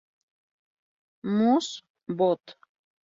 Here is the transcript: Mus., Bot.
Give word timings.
Mus., 1.35 1.83
Bot. 2.07 2.57